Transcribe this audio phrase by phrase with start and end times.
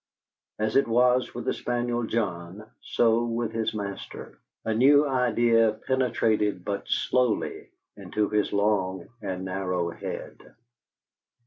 [0.57, 6.65] As it was with the spaniel John, so with his master a new idea penetrated
[6.65, 10.55] but slowly into his long and narrow head.